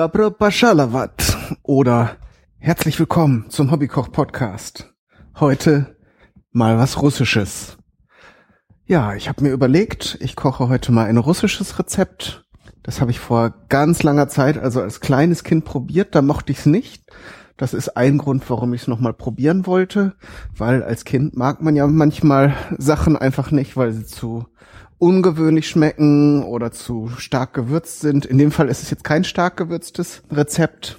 Dobro 0.00 0.30
Bashalawat 0.30 1.36
oder 1.62 2.16
herzlich 2.56 2.98
willkommen 2.98 3.50
zum 3.50 3.70
Hobbykoch 3.70 4.10
Podcast. 4.10 4.94
Heute 5.38 5.94
mal 6.52 6.78
was 6.78 7.02
Russisches. 7.02 7.76
Ja, 8.86 9.14
ich 9.14 9.28
habe 9.28 9.42
mir 9.42 9.50
überlegt, 9.50 10.16
ich 10.22 10.36
koche 10.36 10.70
heute 10.70 10.90
mal 10.90 11.04
ein 11.04 11.18
russisches 11.18 11.78
Rezept. 11.78 12.46
Das 12.82 13.02
habe 13.02 13.10
ich 13.10 13.20
vor 13.20 13.52
ganz 13.68 14.02
langer 14.02 14.28
Zeit, 14.28 14.56
also 14.56 14.80
als 14.80 15.00
kleines 15.00 15.44
Kind 15.44 15.66
probiert, 15.66 16.14
da 16.14 16.22
mochte 16.22 16.52
ich 16.52 16.60
es 16.60 16.66
nicht. 16.66 17.04
Das 17.58 17.74
ist 17.74 17.98
ein 17.98 18.16
Grund, 18.16 18.48
warum 18.48 18.72
ich 18.72 18.80
es 18.80 18.88
nochmal 18.88 19.12
probieren 19.12 19.66
wollte, 19.66 20.14
weil 20.56 20.82
als 20.82 21.04
Kind 21.04 21.36
mag 21.36 21.60
man 21.60 21.76
ja 21.76 21.86
manchmal 21.86 22.54
Sachen 22.78 23.18
einfach 23.18 23.50
nicht, 23.50 23.76
weil 23.76 23.92
sie 23.92 24.06
zu 24.06 24.46
ungewöhnlich 25.00 25.68
schmecken 25.68 26.44
oder 26.44 26.70
zu 26.70 27.10
stark 27.16 27.54
gewürzt 27.54 28.00
sind. 28.00 28.26
In 28.26 28.38
dem 28.38 28.52
Fall 28.52 28.68
ist 28.68 28.82
es 28.82 28.90
jetzt 28.90 29.02
kein 29.02 29.24
stark 29.24 29.56
gewürztes 29.56 30.22
Rezept, 30.30 30.98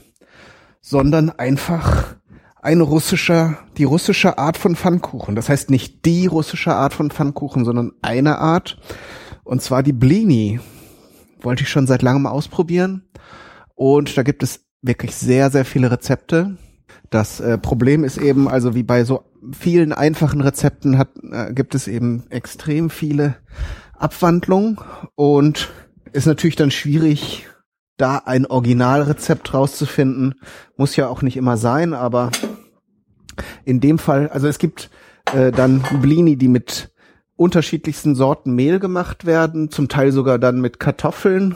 sondern 0.81 1.29
einfach 1.29 2.15
ein 2.61 2.81
russischer, 2.81 3.59
die 3.77 3.83
russische 3.83 4.37
Art 4.37 4.57
von 4.57 4.75
Pfannkuchen. 4.75 5.35
Das 5.35 5.49
heißt 5.49 5.69
nicht 5.69 6.05
die 6.05 6.25
russische 6.25 6.73
Art 6.75 6.93
von 6.93 7.11
Pfannkuchen, 7.11 7.63
sondern 7.63 7.93
eine 8.01 8.39
Art. 8.39 8.79
Und 9.43 9.61
zwar 9.61 9.83
die 9.83 9.93
Blini. 9.93 10.59
Wollte 11.41 11.63
ich 11.63 11.69
schon 11.69 11.87
seit 11.87 12.01
langem 12.01 12.27
ausprobieren. 12.27 13.09
Und 13.75 14.15
da 14.17 14.23
gibt 14.23 14.43
es 14.43 14.61
wirklich 14.81 15.15
sehr, 15.15 15.49
sehr 15.49 15.65
viele 15.65 15.91
Rezepte. 15.91 16.57
Das 17.09 17.39
äh, 17.39 17.57
Problem 17.57 18.03
ist 18.03 18.17
eben, 18.17 18.47
also 18.47 18.75
wie 18.75 18.83
bei 18.83 19.03
so 19.03 19.23
vielen 19.51 19.91
einfachen 19.91 20.41
Rezepten 20.41 20.97
hat, 20.97 21.09
äh, 21.31 21.53
gibt 21.53 21.73
es 21.75 21.87
eben 21.87 22.25
extrem 22.29 22.89
viele 22.89 23.35
Abwandlung 24.01 24.81
und 25.15 25.69
ist 26.13 26.25
natürlich 26.25 26.55
dann 26.55 26.71
schwierig, 26.71 27.47
da 27.97 28.17
ein 28.25 28.45
Originalrezept 28.45 29.53
rauszufinden. 29.53 30.35
Muss 30.75 30.95
ja 30.95 31.07
auch 31.07 31.21
nicht 31.21 31.37
immer 31.37 31.57
sein, 31.57 31.93
aber 31.93 32.31
in 33.63 33.79
dem 33.79 33.99
Fall, 33.99 34.29
also 34.29 34.47
es 34.47 34.57
gibt 34.57 34.89
äh, 35.33 35.51
dann 35.51 35.83
Blini, 36.01 36.35
die 36.35 36.47
mit 36.47 36.91
unterschiedlichsten 37.35 38.15
Sorten 38.15 38.53
Mehl 38.53 38.79
gemacht 38.79 39.25
werden, 39.25 39.71
zum 39.71 39.87
Teil 39.87 40.11
sogar 40.11 40.39
dann 40.39 40.61
mit 40.61 40.79
Kartoffeln. 40.79 41.55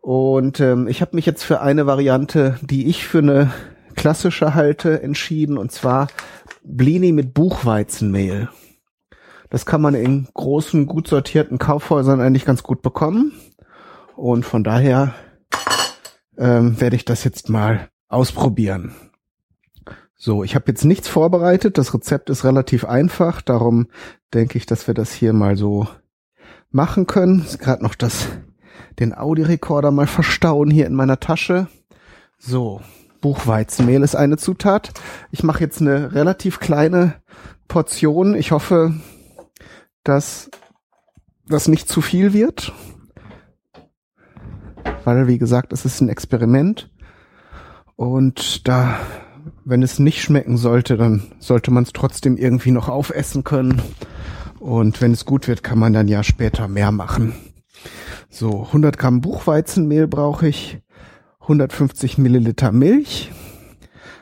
Und 0.00 0.60
ähm, 0.60 0.88
ich 0.88 1.02
habe 1.02 1.16
mich 1.16 1.26
jetzt 1.26 1.42
für 1.44 1.60
eine 1.60 1.86
Variante, 1.86 2.58
die 2.62 2.88
ich 2.88 3.06
für 3.06 3.18
eine 3.18 3.52
klassische 3.96 4.54
halte, 4.54 5.02
entschieden, 5.02 5.58
und 5.58 5.72
zwar 5.72 6.08
Blini 6.62 7.12
mit 7.12 7.34
Buchweizenmehl. 7.34 8.48
Das 9.50 9.66
kann 9.66 9.82
man 9.82 9.94
in 9.94 10.28
großen, 10.32 10.86
gut 10.86 11.08
sortierten 11.08 11.58
Kaufhäusern 11.58 12.20
eigentlich 12.20 12.44
ganz 12.44 12.62
gut 12.62 12.82
bekommen. 12.82 13.32
Und 14.16 14.46
von 14.46 14.62
daher 14.62 15.14
ähm, 16.38 16.80
werde 16.80 16.96
ich 16.96 17.04
das 17.04 17.24
jetzt 17.24 17.48
mal 17.48 17.88
ausprobieren. 18.08 18.94
So, 20.14 20.44
ich 20.44 20.54
habe 20.54 20.66
jetzt 20.68 20.84
nichts 20.84 21.08
vorbereitet. 21.08 21.78
Das 21.78 21.94
Rezept 21.94 22.30
ist 22.30 22.44
relativ 22.44 22.84
einfach. 22.84 23.40
Darum 23.42 23.88
denke 24.34 24.58
ich, 24.58 24.66
dass 24.66 24.86
wir 24.86 24.94
das 24.94 25.12
hier 25.12 25.32
mal 25.32 25.56
so 25.56 25.88
machen 26.70 27.06
können. 27.06 27.44
Gerade 27.58 27.82
noch 27.82 27.94
das, 27.94 28.28
den 28.98 29.14
Audiorekorder 29.14 29.90
mal 29.90 30.06
verstauen 30.06 30.70
hier 30.70 30.86
in 30.86 30.94
meiner 30.94 31.18
Tasche. 31.18 31.68
So, 32.38 32.82
Buchweizenmehl 33.20 34.02
ist 34.02 34.14
eine 34.14 34.36
Zutat. 34.36 34.92
Ich 35.30 35.42
mache 35.42 35.60
jetzt 35.60 35.80
eine 35.80 36.14
relativ 36.14 36.60
kleine 36.60 37.14
Portion. 37.66 38.34
Ich 38.34 38.52
hoffe, 38.52 38.94
dass 40.04 40.50
das 41.46 41.68
nicht 41.68 41.88
zu 41.88 42.00
viel 42.00 42.32
wird, 42.32 42.72
weil, 45.04 45.26
wie 45.26 45.38
gesagt, 45.38 45.72
es 45.72 45.84
ist 45.84 46.00
ein 46.00 46.08
Experiment 46.08 46.90
und 47.96 48.66
da, 48.68 48.98
wenn 49.64 49.82
es 49.82 49.98
nicht 49.98 50.22
schmecken 50.22 50.56
sollte, 50.56 50.96
dann 50.96 51.32
sollte 51.38 51.70
man 51.70 51.84
es 51.84 51.92
trotzdem 51.92 52.36
irgendwie 52.36 52.70
noch 52.70 52.88
aufessen 52.88 53.44
können 53.44 53.82
und 54.58 55.00
wenn 55.00 55.12
es 55.12 55.24
gut 55.24 55.48
wird, 55.48 55.62
kann 55.62 55.78
man 55.78 55.92
dann 55.92 56.08
ja 56.08 56.22
später 56.22 56.68
mehr 56.68 56.92
machen. 56.92 57.34
So, 58.28 58.64
100 58.66 58.96
Gramm 58.96 59.20
Buchweizenmehl 59.20 60.06
brauche 60.06 60.46
ich, 60.46 60.80
150 61.40 62.16
Milliliter 62.18 62.70
Milch. 62.70 63.32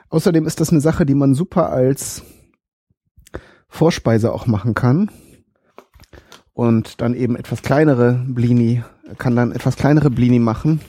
Außerdem 0.09 0.47
ist 0.47 0.61
das 0.61 0.71
eine 0.71 0.81
Sache, 0.81 1.05
die 1.05 1.15
man 1.15 1.35
super 1.35 1.71
als 1.71 2.23
Vorspeise 3.69 4.33
auch 4.33 4.47
machen 4.47 4.73
kann 4.73 5.11
und 6.59 7.01
dann 7.01 7.15
eben 7.15 7.37
etwas 7.37 7.63
kleinere 7.63 8.21
Blini, 8.27 8.83
kann 9.17 9.37
dann 9.37 9.53
etwas 9.53 9.77
kleinere 9.77 10.11
Blini 10.11 10.41
machen. 10.41 10.81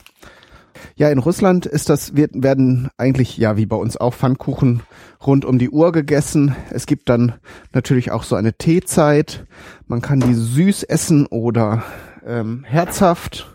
Ja, 0.96 1.10
in 1.10 1.20
Russland 1.20 1.68
ist 1.68 1.90
das, 1.90 2.16
wird, 2.16 2.32
werden 2.34 2.90
eigentlich, 2.98 3.38
ja, 3.38 3.56
wie 3.56 3.68
bei 3.68 3.76
uns 3.76 3.96
auch 3.96 4.16
Pfannkuchen 4.16 4.82
rund 5.24 5.46
um 5.46 5.60
die 5.60 5.70
Uhr 5.70 5.92
gegessen. 5.92 6.56
Es 6.72 6.88
gibt 6.88 7.08
dann 7.08 7.34
natürlich 7.72 8.10
auch 8.10 8.24
so 8.24 8.36
eine 8.36 8.54
Teezeit. 8.54 9.46
Man 9.86 10.02
kann 10.02 10.22
die 10.22 10.34
süß 10.34 10.82
essen 10.86 11.28
oder 11.28 11.84
ähm, 12.26 12.64
herzhaft. 12.64 13.48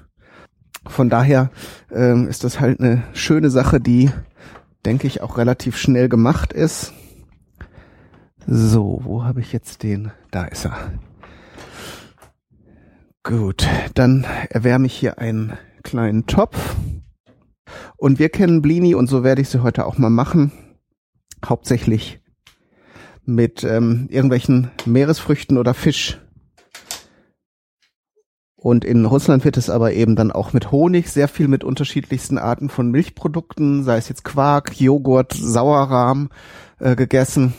Von 0.86 1.10
daher 1.10 1.50
ähm, 1.90 2.28
ist 2.28 2.44
das 2.44 2.60
halt 2.60 2.78
eine 2.78 3.02
schöne 3.12 3.50
Sache, 3.50 3.80
die, 3.80 4.08
denke 4.86 5.08
ich, 5.08 5.20
auch 5.20 5.36
relativ 5.36 5.76
schnell 5.76 6.08
gemacht 6.08 6.52
ist. 6.52 6.92
So, 8.46 9.00
wo 9.02 9.24
habe 9.24 9.40
ich 9.40 9.52
jetzt 9.52 9.82
den? 9.82 10.12
Da 10.30 10.44
ist 10.44 10.66
er. 10.66 10.76
Gut, 13.26 13.66
dann 13.94 14.26
erwärme 14.50 14.84
ich 14.84 14.92
hier 14.94 15.18
einen 15.18 15.56
kleinen 15.82 16.26
Topf. 16.26 16.76
Und 17.96 18.18
wir 18.18 18.28
kennen 18.28 18.60
Blini 18.60 18.94
und 18.94 19.06
so 19.06 19.24
werde 19.24 19.40
ich 19.40 19.48
sie 19.48 19.62
heute 19.62 19.86
auch 19.86 19.96
mal 19.96 20.10
machen. 20.10 20.52
Hauptsächlich 21.42 22.20
mit 23.24 23.64
ähm, 23.64 24.08
irgendwelchen 24.10 24.70
Meeresfrüchten 24.84 25.56
oder 25.56 25.72
Fisch. 25.72 26.20
Und 28.56 28.84
in 28.84 29.06
Russland 29.06 29.46
wird 29.46 29.56
es 29.56 29.70
aber 29.70 29.94
eben 29.94 30.16
dann 30.16 30.30
auch 30.30 30.52
mit 30.52 30.70
Honig, 30.70 31.10
sehr 31.10 31.28
viel 31.28 31.48
mit 31.48 31.64
unterschiedlichsten 31.64 32.36
Arten 32.36 32.68
von 32.68 32.90
Milchprodukten, 32.90 33.84
sei 33.84 33.96
es 33.96 34.10
jetzt 34.10 34.24
Quark, 34.24 34.78
Joghurt, 34.78 35.32
Sauerrahm 35.32 36.28
äh, 36.78 36.94
gegessen 36.94 37.54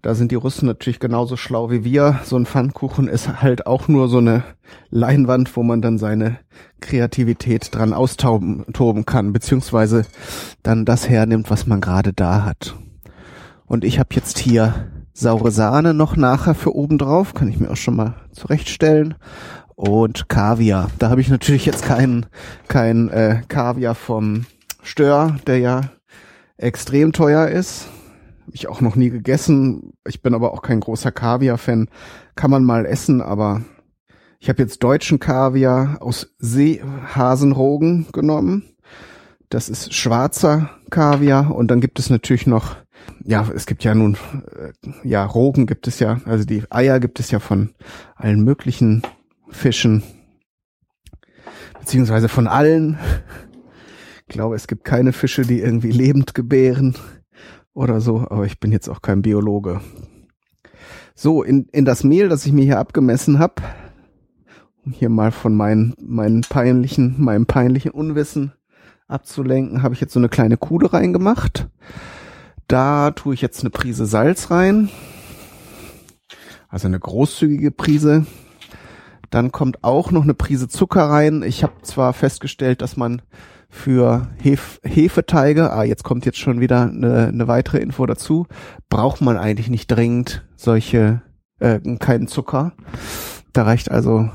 da 0.00 0.14
sind 0.14 0.32
die 0.32 0.36
Russen 0.36 0.66
natürlich 0.66 1.00
genauso 1.00 1.36
schlau 1.36 1.70
wie 1.70 1.84
wir. 1.84 2.20
So 2.24 2.36
ein 2.36 2.46
Pfannkuchen 2.46 3.08
ist 3.08 3.42
halt 3.42 3.66
auch 3.66 3.88
nur 3.88 4.08
so 4.08 4.18
eine 4.18 4.42
Leinwand, 4.90 5.54
wo 5.56 5.62
man 5.62 5.82
dann 5.82 5.98
seine 5.98 6.38
Kreativität 6.80 7.74
dran 7.74 7.92
austoben 7.92 8.64
toben 8.72 9.04
kann, 9.04 9.32
beziehungsweise 9.32 10.06
dann 10.62 10.86
das 10.86 11.08
hernimmt, 11.08 11.50
was 11.50 11.66
man 11.66 11.80
gerade 11.80 12.12
da 12.14 12.44
hat. 12.44 12.74
Und 13.66 13.84
ich 13.84 13.98
habe 13.98 14.14
jetzt 14.14 14.38
hier 14.38 14.90
saure 15.12 15.50
Sahne 15.50 15.92
noch 15.92 16.16
nachher 16.16 16.54
für 16.54 16.74
oben 16.74 16.96
drauf, 16.96 17.34
kann 17.34 17.48
ich 17.48 17.60
mir 17.60 17.70
auch 17.70 17.76
schon 17.76 17.96
mal 17.96 18.14
zurechtstellen. 18.32 19.14
Und 19.74 20.28
Kaviar. 20.28 20.90
Da 20.98 21.10
habe 21.10 21.20
ich 21.20 21.28
natürlich 21.28 21.66
jetzt 21.66 21.84
keinen 21.84 22.26
kein, 22.68 23.08
äh, 23.08 23.42
Kaviar 23.48 23.94
vom 23.94 24.46
Stör, 24.82 25.36
der 25.46 25.58
ja 25.58 25.80
extrem 26.56 27.12
teuer 27.12 27.48
ist 27.48 27.88
ich 28.50 28.68
auch 28.68 28.80
noch 28.80 28.96
nie 28.96 29.10
gegessen. 29.10 29.92
Ich 30.06 30.22
bin 30.22 30.34
aber 30.34 30.52
auch 30.52 30.62
kein 30.62 30.80
großer 30.80 31.12
Kaviar-Fan. 31.12 31.88
Kann 32.34 32.50
man 32.50 32.64
mal 32.64 32.86
essen, 32.86 33.20
aber 33.20 33.62
ich 34.40 34.48
habe 34.48 34.62
jetzt 34.62 34.82
deutschen 34.82 35.20
Kaviar 35.20 35.98
aus 36.00 36.34
Seehasenrogen 36.38 38.06
genommen. 38.12 38.64
Das 39.48 39.68
ist 39.68 39.94
schwarzer 39.94 40.70
Kaviar 40.90 41.54
und 41.54 41.70
dann 41.70 41.80
gibt 41.80 41.98
es 41.98 42.10
natürlich 42.10 42.46
noch, 42.46 42.76
ja, 43.24 43.46
es 43.54 43.66
gibt 43.66 43.84
ja 43.84 43.94
nun, 43.94 44.16
äh, 44.56 44.72
ja, 45.06 45.24
Rogen 45.24 45.66
gibt 45.66 45.86
es 45.86 46.00
ja, 46.00 46.20
also 46.24 46.44
die 46.44 46.64
Eier 46.70 47.00
gibt 47.00 47.20
es 47.20 47.30
ja 47.30 47.38
von 47.38 47.74
allen 48.16 48.42
möglichen 48.42 49.02
Fischen, 49.50 50.02
beziehungsweise 51.78 52.28
von 52.28 52.48
allen. 52.48 52.98
Ich 54.26 54.34
glaube, 54.34 54.56
es 54.56 54.66
gibt 54.66 54.84
keine 54.84 55.12
Fische, 55.12 55.42
die 55.42 55.60
irgendwie 55.60 55.92
lebend 55.92 56.34
gebären 56.34 56.96
oder 57.74 58.00
so, 58.00 58.26
aber 58.28 58.44
ich 58.44 58.60
bin 58.60 58.72
jetzt 58.72 58.88
auch 58.88 59.02
kein 59.02 59.22
Biologe. 59.22 59.80
So, 61.14 61.42
in, 61.42 61.66
in 61.72 61.84
das 61.84 62.04
Mehl, 62.04 62.28
das 62.28 62.46
ich 62.46 62.52
mir 62.52 62.64
hier 62.64 62.78
abgemessen 62.78 63.38
habe, 63.38 63.62
um 64.84 64.92
hier 64.92 65.08
mal 65.08 65.30
von 65.30 65.54
meinen, 65.54 65.94
meinen 66.00 66.40
peinlichen, 66.42 67.22
meinem 67.22 67.46
peinlichen 67.46 67.92
Unwissen 67.92 68.52
abzulenken, 69.06 69.82
habe 69.82 69.94
ich 69.94 70.00
jetzt 70.00 70.12
so 70.12 70.20
eine 70.20 70.28
kleine 70.28 70.56
Kude 70.56 70.92
reingemacht. 70.92 71.68
Da 72.66 73.10
tue 73.10 73.34
ich 73.34 73.42
jetzt 73.42 73.60
eine 73.60 73.70
Prise 73.70 74.06
Salz 74.06 74.50
rein. 74.50 74.88
Also 76.68 76.88
eine 76.88 76.98
großzügige 76.98 77.70
Prise. 77.70 78.26
Dann 79.30 79.52
kommt 79.52 79.84
auch 79.84 80.10
noch 80.10 80.22
eine 80.22 80.34
Prise 80.34 80.68
Zucker 80.68 81.04
rein. 81.04 81.42
Ich 81.42 81.62
habe 81.62 81.82
zwar 81.82 82.12
festgestellt, 82.12 82.80
dass 82.80 82.96
man 82.96 83.22
für 83.72 84.28
Hef 84.36 84.80
Hefeteige, 84.84 85.72
ah, 85.72 85.82
jetzt 85.82 86.04
kommt 86.04 86.26
jetzt 86.26 86.38
schon 86.38 86.60
wieder 86.60 86.82
eine, 86.82 87.28
eine 87.28 87.48
weitere 87.48 87.78
Info 87.78 88.04
dazu, 88.04 88.46
braucht 88.90 89.22
man 89.22 89.38
eigentlich 89.38 89.70
nicht 89.70 89.88
dringend 89.88 90.44
solche, 90.56 91.22
äh, 91.58 91.80
keinen 91.98 92.28
Zucker. 92.28 92.74
Da 93.54 93.62
reicht 93.64 93.90
also 93.90 94.28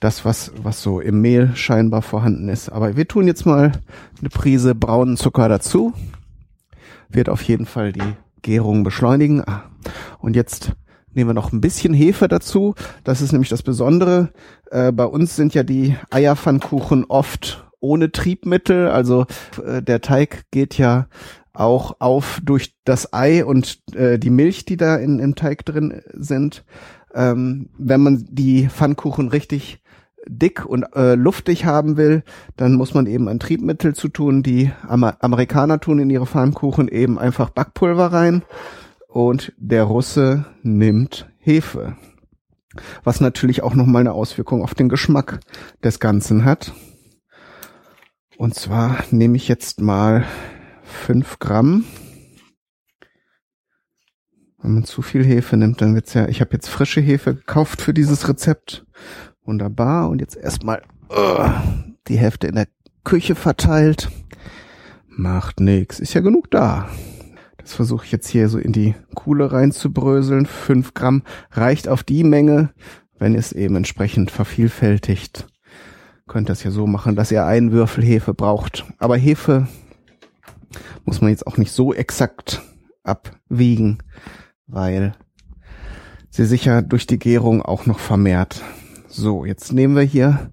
das, 0.00 0.24
was, 0.26 0.52
was 0.62 0.82
so 0.82 1.00
im 1.00 1.22
Mehl 1.22 1.56
scheinbar 1.56 2.02
vorhanden 2.02 2.50
ist. 2.50 2.68
Aber 2.68 2.94
wir 2.94 3.08
tun 3.08 3.26
jetzt 3.26 3.46
mal 3.46 3.72
eine 4.20 4.28
Prise 4.28 4.74
braunen 4.74 5.16
Zucker 5.16 5.48
dazu. 5.48 5.94
Wird 7.08 7.30
auf 7.30 7.42
jeden 7.42 7.66
Fall 7.66 7.92
die 7.92 8.16
Gärung 8.42 8.84
beschleunigen. 8.84 9.42
Ah, 9.44 9.64
und 10.18 10.36
jetzt 10.36 10.72
nehmen 11.14 11.30
wir 11.30 11.34
noch 11.34 11.52
ein 11.52 11.62
bisschen 11.62 11.94
Hefe 11.94 12.28
dazu. 12.28 12.74
Das 13.02 13.22
ist 13.22 13.32
nämlich 13.32 13.48
das 13.48 13.62
Besondere. 13.62 14.30
Äh, 14.70 14.92
bei 14.92 15.06
uns 15.06 15.36
sind 15.36 15.54
ja 15.54 15.62
die 15.62 15.96
Eierpfannkuchen 16.10 17.06
oft 17.06 17.69
ohne 17.80 18.12
Triebmittel. 18.12 18.88
Also 18.88 19.26
äh, 19.64 19.82
der 19.82 20.00
Teig 20.00 20.44
geht 20.50 20.78
ja 20.78 21.08
auch 21.52 21.96
auf 22.00 22.40
durch 22.44 22.74
das 22.84 23.12
Ei 23.12 23.44
und 23.44 23.80
äh, 23.94 24.18
die 24.18 24.30
Milch, 24.30 24.64
die 24.64 24.76
da 24.76 24.96
in, 24.96 25.18
im 25.18 25.34
Teig 25.34 25.64
drin 25.64 26.00
sind. 26.12 26.64
Ähm, 27.14 27.70
wenn 27.76 28.00
man 28.00 28.26
die 28.30 28.68
Pfannkuchen 28.68 29.28
richtig 29.28 29.82
dick 30.26 30.64
und 30.64 30.84
äh, 30.94 31.14
luftig 31.14 31.64
haben 31.64 31.96
will, 31.96 32.22
dann 32.56 32.74
muss 32.74 32.94
man 32.94 33.06
eben 33.06 33.28
ein 33.28 33.40
Triebmittel 33.40 33.94
zu 33.94 34.08
tun. 34.08 34.42
Die 34.42 34.70
Amer 34.86 35.16
Amerikaner 35.20 35.80
tun 35.80 35.98
in 35.98 36.10
ihre 36.10 36.26
Pfannkuchen 36.26 36.88
eben 36.88 37.18
einfach 37.18 37.50
Backpulver 37.50 38.12
rein 38.12 38.42
und 39.08 39.52
der 39.56 39.84
Russe 39.84 40.44
nimmt 40.62 41.28
Hefe. 41.38 41.96
Was 43.02 43.20
natürlich 43.20 43.62
auch 43.62 43.74
nochmal 43.74 44.00
eine 44.00 44.12
Auswirkung 44.12 44.62
auf 44.62 44.74
den 44.74 44.88
Geschmack 44.88 45.40
des 45.82 45.98
Ganzen 45.98 46.44
hat. 46.44 46.72
Und 48.40 48.54
zwar 48.54 49.04
nehme 49.10 49.36
ich 49.36 49.48
jetzt 49.48 49.82
mal 49.82 50.24
fünf 50.82 51.40
Gramm. 51.40 51.84
Wenn 54.62 54.72
man 54.72 54.84
zu 54.84 55.02
viel 55.02 55.22
Hefe 55.22 55.58
nimmt, 55.58 55.82
dann 55.82 55.94
wird's 55.94 56.14
ja, 56.14 56.26
ich 56.26 56.40
habe 56.40 56.54
jetzt 56.54 56.70
frische 56.70 57.02
Hefe 57.02 57.34
gekauft 57.34 57.82
für 57.82 57.92
dieses 57.92 58.30
Rezept. 58.30 58.86
Wunderbar. 59.44 60.08
Und 60.08 60.22
jetzt 60.22 60.36
erstmal 60.36 60.80
uh, 61.10 61.50
die 62.08 62.16
Hälfte 62.16 62.46
in 62.46 62.54
der 62.54 62.68
Küche 63.04 63.34
verteilt. 63.34 64.10
Macht 65.06 65.60
nix. 65.60 66.00
Ist 66.00 66.14
ja 66.14 66.22
genug 66.22 66.50
da. 66.50 66.88
Das 67.58 67.74
versuche 67.74 68.06
ich 68.06 68.12
jetzt 68.12 68.28
hier 68.28 68.48
so 68.48 68.56
in 68.56 68.72
die 68.72 68.94
Kuhle 69.14 69.52
reinzubröseln. 69.52 70.46
Fünf 70.46 70.94
Gramm 70.94 71.24
reicht 71.50 71.88
auf 71.88 72.04
die 72.04 72.24
Menge, 72.24 72.72
wenn 73.18 73.34
es 73.34 73.52
eben 73.52 73.76
entsprechend 73.76 74.30
vervielfältigt. 74.30 75.46
Könnt 76.30 76.48
das 76.48 76.62
ja 76.62 76.70
so 76.70 76.86
machen, 76.86 77.16
dass 77.16 77.32
ihr 77.32 77.44
einen 77.44 77.72
Würfel 77.72 78.04
Hefe 78.04 78.34
braucht. 78.34 78.84
Aber 78.98 79.16
Hefe 79.16 79.66
muss 81.04 81.20
man 81.20 81.30
jetzt 81.30 81.44
auch 81.44 81.56
nicht 81.56 81.72
so 81.72 81.92
exakt 81.92 82.62
abwiegen, 83.02 83.98
weil 84.68 85.16
sie 86.28 86.44
sicher 86.44 86.82
durch 86.82 87.08
die 87.08 87.18
Gärung 87.18 87.62
auch 87.62 87.84
noch 87.84 87.98
vermehrt. 87.98 88.62
So, 89.08 89.44
jetzt 89.44 89.72
nehmen 89.72 89.96
wir 89.96 90.04
hier 90.04 90.52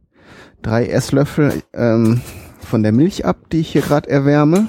drei 0.64 0.88
Esslöffel 0.88 1.62
ähm, 1.74 2.22
von 2.60 2.82
der 2.82 2.92
Milch 2.92 3.24
ab, 3.24 3.48
die 3.52 3.60
ich 3.60 3.72
hier 3.72 3.84
gerade 3.84 4.10
erwärme. 4.10 4.66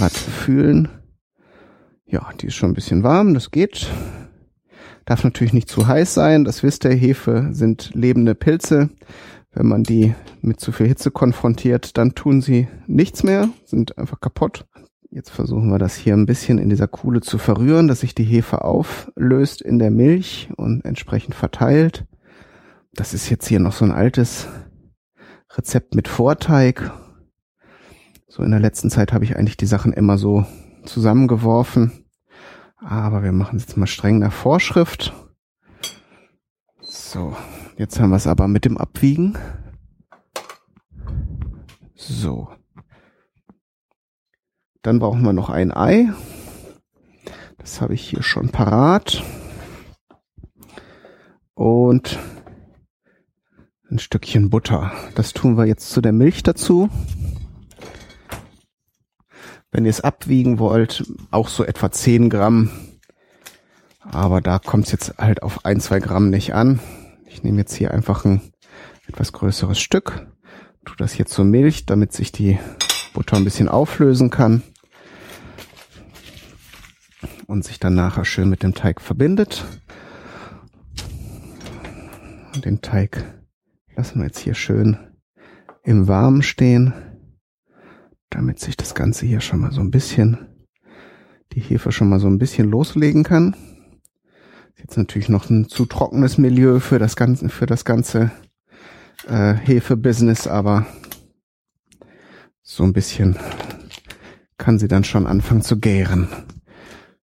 Mal 0.00 0.08
fühlen. 0.08 0.88
Ja, 2.06 2.30
die 2.40 2.46
ist 2.46 2.54
schon 2.54 2.70
ein 2.70 2.74
bisschen 2.74 3.02
warm, 3.02 3.34
das 3.34 3.50
geht. 3.50 3.90
Darf 5.08 5.24
natürlich 5.24 5.54
nicht 5.54 5.70
zu 5.70 5.86
heiß 5.86 6.12
sein, 6.12 6.44
das 6.44 6.62
wisst 6.62 6.84
ihr, 6.84 6.90
Hefe 6.90 7.48
sind 7.52 7.92
lebende 7.94 8.34
Pilze. 8.34 8.90
Wenn 9.54 9.66
man 9.66 9.82
die 9.82 10.14
mit 10.42 10.60
zu 10.60 10.70
viel 10.70 10.86
Hitze 10.86 11.10
konfrontiert, 11.10 11.96
dann 11.96 12.14
tun 12.14 12.42
sie 12.42 12.68
nichts 12.86 13.22
mehr, 13.22 13.48
sind 13.64 13.96
einfach 13.96 14.20
kaputt. 14.20 14.66
Jetzt 15.08 15.30
versuchen 15.30 15.70
wir 15.70 15.78
das 15.78 15.94
hier 15.94 16.12
ein 16.12 16.26
bisschen 16.26 16.58
in 16.58 16.68
dieser 16.68 16.88
Kuhle 16.88 17.22
zu 17.22 17.38
verrühren, 17.38 17.88
dass 17.88 18.00
sich 18.00 18.14
die 18.14 18.22
Hefe 18.22 18.62
auflöst 18.62 19.62
in 19.62 19.78
der 19.78 19.90
Milch 19.90 20.50
und 20.58 20.84
entsprechend 20.84 21.34
verteilt. 21.34 22.04
Das 22.92 23.14
ist 23.14 23.30
jetzt 23.30 23.48
hier 23.48 23.60
noch 23.60 23.72
so 23.72 23.86
ein 23.86 23.92
altes 23.92 24.46
Rezept 25.56 25.94
mit 25.94 26.06
Vorteig. 26.06 26.92
So 28.26 28.42
in 28.42 28.50
der 28.50 28.60
letzten 28.60 28.90
Zeit 28.90 29.14
habe 29.14 29.24
ich 29.24 29.36
eigentlich 29.36 29.56
die 29.56 29.64
Sachen 29.64 29.94
immer 29.94 30.18
so 30.18 30.44
zusammengeworfen. 30.84 32.04
Aber 32.80 33.22
wir 33.22 33.32
machen 33.32 33.56
es 33.56 33.64
jetzt 33.64 33.76
mal 33.76 33.86
streng 33.86 34.18
nach 34.18 34.32
Vorschrift. 34.32 35.12
So, 36.80 37.36
Jetzt 37.78 38.00
haben 38.00 38.10
wir 38.10 38.16
es 38.16 38.26
aber 38.26 38.48
mit 38.48 38.64
dem 38.64 38.76
Abwiegen. 38.76 39.38
So. 41.94 42.48
Dann 44.82 44.98
brauchen 44.98 45.22
wir 45.22 45.32
noch 45.32 45.48
ein 45.48 45.70
Ei. 45.70 46.12
Das 47.58 47.80
habe 47.80 47.94
ich 47.94 48.02
hier 48.02 48.24
schon 48.24 48.48
parat. 48.48 49.22
Und 51.54 52.18
ein 53.88 54.00
Stückchen 54.00 54.50
Butter. 54.50 54.90
Das 55.14 55.32
tun 55.32 55.56
wir 55.56 55.66
jetzt 55.66 55.90
zu 55.90 56.00
der 56.00 56.12
Milch 56.12 56.42
dazu. 56.42 56.90
Wenn 59.70 59.84
ihr 59.84 59.90
es 59.90 60.00
abwiegen 60.00 60.58
wollt, 60.58 61.04
auch 61.30 61.48
so 61.48 61.64
etwa 61.64 61.90
10 61.90 62.30
Gramm. 62.30 62.70
Aber 64.00 64.40
da 64.40 64.58
kommt 64.58 64.86
es 64.86 64.92
jetzt 64.92 65.18
halt 65.18 65.42
auf 65.42 65.64
ein, 65.64 65.80
zwei 65.80 66.00
Gramm 66.00 66.30
nicht 66.30 66.54
an. 66.54 66.80
Ich 67.26 67.42
nehme 67.42 67.58
jetzt 67.58 67.74
hier 67.74 67.92
einfach 67.92 68.24
ein 68.24 68.40
etwas 69.06 69.32
größeres 69.32 69.78
Stück, 69.78 70.26
tue 70.84 70.96
das 70.96 71.12
hier 71.12 71.26
zur 71.26 71.44
Milch, 71.44 71.86
damit 71.86 72.12
sich 72.12 72.32
die 72.32 72.58
Butter 73.12 73.36
ein 73.36 73.44
bisschen 73.44 73.68
auflösen 73.68 74.30
kann 74.30 74.62
und 77.46 77.64
sich 77.64 77.78
dann 77.78 77.94
nachher 77.94 78.24
schön 78.24 78.48
mit 78.48 78.62
dem 78.62 78.74
Teig 78.74 79.00
verbindet. 79.00 79.64
Und 82.54 82.64
den 82.64 82.80
Teig 82.80 83.24
lassen 83.96 84.20
wir 84.20 84.26
jetzt 84.26 84.38
hier 84.38 84.54
schön 84.54 84.96
im 85.82 86.06
Warmen 86.06 86.42
stehen, 86.42 86.92
damit 88.30 88.58
sich 88.60 88.76
das 88.76 88.94
Ganze 88.94 89.26
hier 89.26 89.40
schon 89.40 89.60
mal 89.60 89.72
so 89.72 89.80
ein 89.80 89.90
bisschen, 89.90 90.38
die 91.52 91.60
Hefe 91.60 91.92
schon 91.92 92.08
mal 92.08 92.20
so 92.20 92.28
ein 92.28 92.38
bisschen 92.38 92.70
loslegen 92.70 93.24
kann. 93.24 93.56
Jetzt 94.76 94.96
natürlich 94.96 95.28
noch 95.28 95.50
ein 95.50 95.68
zu 95.68 95.86
trockenes 95.86 96.38
Milieu 96.38 96.78
für 96.78 96.98
das 96.98 97.16
ganze, 97.16 97.48
für 97.48 97.66
das 97.66 97.84
ganze 97.84 98.30
äh, 99.26 99.54
Hefe-Business, 99.54 100.46
aber 100.46 100.86
so 102.62 102.84
ein 102.84 102.92
bisschen 102.92 103.36
kann 104.56 104.78
sie 104.78 104.88
dann 104.88 105.04
schon 105.04 105.26
anfangen 105.26 105.62
zu 105.62 105.78
gären. 105.78 106.28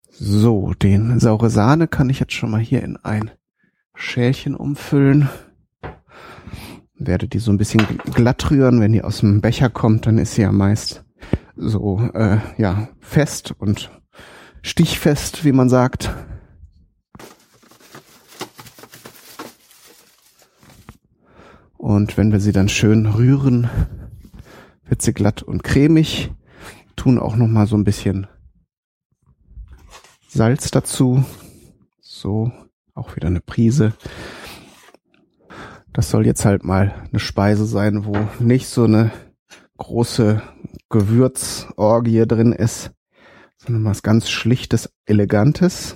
So, 0.10 0.74
den 0.74 1.20
saure 1.20 1.50
Sahne 1.50 1.88
kann 1.88 2.10
ich 2.10 2.20
jetzt 2.20 2.34
schon 2.34 2.52
mal 2.52 2.62
hier 2.62 2.84
in 2.84 2.96
ein 2.98 3.32
Schälchen 3.96 4.56
umfüllen. 4.56 5.30
Werde 7.04 7.28
die 7.28 7.40
so 7.40 7.52
ein 7.52 7.58
bisschen 7.58 7.86
glatt 8.14 8.52
rühren. 8.52 8.80
Wenn 8.80 8.94
die 8.94 9.04
aus 9.04 9.22
dem 9.22 9.42
Becher 9.42 9.70
kommt, 9.70 10.06
dann 10.06 10.18
ist 10.18 10.36
sie 10.36 10.44
ja 10.44 10.52
meist 10.52 11.04
so 11.56 12.00
äh, 12.14 12.38
ja 12.58 12.90
fest 13.00 13.54
und 13.58 13.92
stichfest, 14.62 15.44
wie 15.44 15.52
man 15.52 15.70
sagt. 15.70 16.14
Und 21.78 22.18
wenn 22.18 22.32
wir 22.32 22.40
sie 22.40 22.52
dann 22.52 22.70
schön 22.70 23.08
rühren, 23.08 23.68
wird 24.86 25.02
sie 25.02 25.14
glatt 25.14 25.42
und 25.42 25.64
cremig. 25.64 26.32
Tun 26.96 27.18
auch 27.18 27.36
noch 27.36 27.48
mal 27.48 27.66
so 27.66 27.76
ein 27.76 27.84
bisschen 27.84 28.28
Salz 30.28 30.70
dazu. 30.70 31.26
So, 32.00 32.52
auch 32.94 33.16
wieder 33.16 33.28
eine 33.28 33.42
Prise. 33.42 33.94
Das 36.02 36.10
soll 36.10 36.26
jetzt 36.26 36.46
halt 36.46 36.64
mal 36.64 36.96
eine 37.12 37.20
Speise 37.20 37.68
sein, 37.68 38.06
wo 38.06 38.18
nicht 38.40 38.68
so 38.68 38.86
eine 38.86 39.12
große 39.78 40.42
Gewürzorgie 40.90 42.26
drin 42.26 42.54
ist, 42.54 42.90
sondern 43.58 43.86
was 43.86 44.02
ganz 44.02 44.28
Schlichtes, 44.28 44.92
Elegantes. 45.06 45.96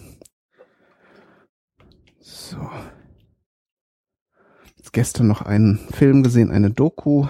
So 2.19 2.69
gestern 4.91 5.25
noch 5.25 5.41
einen 5.41 5.79
Film 5.91 6.21
gesehen, 6.21 6.51
eine 6.51 6.69
Doku. 6.69 7.25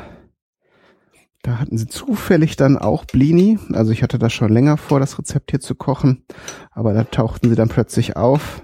Da 1.44 1.60
hatten 1.60 1.78
sie 1.78 1.88
zufällig 1.88 2.58
dann 2.58 2.78
auch 2.78 3.06
Blini. 3.06 3.58
Also 3.72 3.94
ich 3.94 4.04
hatte 4.04 4.20
das 4.20 4.34
schon 4.34 4.52
länger 4.52 4.76
vor, 4.76 5.00
das 5.00 5.18
Rezept 5.18 5.52
hier 5.52 5.62
zu 5.62 5.76
kochen. 5.76 6.26
Aber 6.72 6.94
da 6.94 7.06
tauchten 7.06 7.48
sie 7.48 7.56
dann 7.56 7.70
plötzlich 7.70 8.18
auf. 8.18 8.64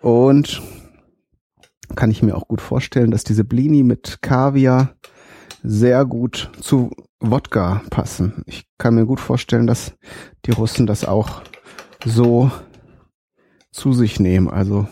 Und 0.00 0.62
kann 1.96 2.10
ich 2.10 2.22
mir 2.22 2.36
auch 2.36 2.46
gut 2.46 2.60
vorstellen, 2.60 3.10
dass 3.10 3.24
diese 3.24 3.44
Blini 3.44 3.82
mit 3.82 4.18
Kaviar 4.22 4.94
sehr 5.62 6.04
gut 6.04 6.50
zu 6.60 6.90
Wodka 7.18 7.82
passen. 7.90 8.44
Ich 8.46 8.66
kann 8.78 8.94
mir 8.94 9.06
gut 9.06 9.20
vorstellen, 9.20 9.66
dass 9.66 9.94
die 10.44 10.52
Russen 10.52 10.86
das 10.86 11.04
auch 11.04 11.42
so 12.04 12.50
zu 13.72 13.92
sich 13.92 14.20
nehmen. 14.20 14.48
Also 14.48 14.86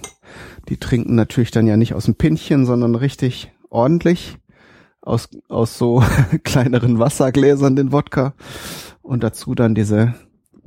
die 0.68 0.78
trinken 0.78 1.14
natürlich 1.14 1.50
dann 1.50 1.66
ja 1.66 1.76
nicht 1.76 1.94
aus 1.94 2.06
dem 2.06 2.16
Pinchen, 2.16 2.66
sondern 2.66 2.94
richtig 2.94 3.52
ordentlich 3.70 4.38
aus, 5.00 5.28
aus 5.48 5.78
so 5.78 6.02
kleineren 6.44 6.98
Wassergläsern 6.98 7.76
den 7.76 7.92
Wodka 7.92 8.34
und 9.02 9.22
dazu 9.22 9.54
dann 9.54 9.74
diese 9.74 10.14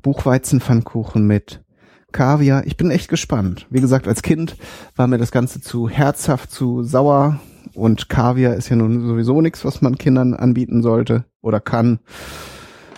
Buchweizenpfannkuchen 0.01 1.25
mit 1.25 1.63
Kaviar. 2.11 2.65
Ich 2.65 2.77
bin 2.77 2.91
echt 2.91 3.09
gespannt. 3.09 3.67
Wie 3.69 3.81
gesagt, 3.81 4.07
als 4.07 4.21
Kind 4.21 4.55
war 4.95 5.07
mir 5.07 5.17
das 5.17 5.31
Ganze 5.31 5.61
zu 5.61 5.89
herzhaft, 5.89 6.51
zu 6.51 6.83
sauer 6.83 7.39
und 7.73 8.09
Kaviar 8.09 8.55
ist 8.55 8.69
ja 8.69 8.75
nun 8.75 9.05
sowieso 9.07 9.41
nichts, 9.41 9.65
was 9.65 9.81
man 9.81 9.97
Kindern 9.97 10.33
anbieten 10.33 10.81
sollte 10.81 11.25
oder 11.41 11.59
kann. 11.59 11.99